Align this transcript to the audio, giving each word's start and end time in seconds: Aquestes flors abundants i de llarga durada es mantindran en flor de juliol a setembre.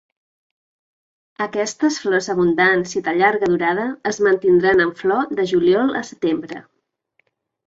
Aquestes 1.45 1.99
flors 2.05 2.29
abundants 2.35 2.95
i 3.01 3.01
de 3.09 3.13
llarga 3.19 3.51
durada 3.51 3.85
es 4.13 4.19
mantindran 4.29 4.83
en 4.87 4.95
flor 5.03 5.31
de 5.43 5.47
juliol 5.53 5.95
a 6.03 6.03
setembre. 6.11 6.61